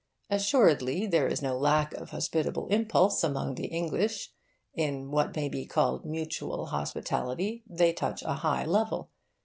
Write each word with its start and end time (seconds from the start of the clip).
Assuredly 0.31 1.05
there 1.05 1.27
is 1.27 1.43
no 1.43 1.55
lack 1.55 1.93
of 1.93 2.09
hospitable 2.09 2.65
impulse 2.69 3.23
among 3.23 3.53
the 3.53 3.67
English. 3.67 4.31
In 4.73 5.11
what 5.11 5.35
may 5.35 5.47
be 5.47 5.67
called 5.67 6.07
mutual 6.07 6.65
hospitality 6.65 7.63
they 7.69 7.93
touch 7.93 8.23
a 8.23 8.33
high 8.33 8.65
level. 8.65 9.11